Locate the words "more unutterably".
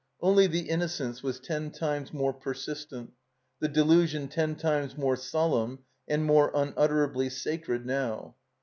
6.25-7.29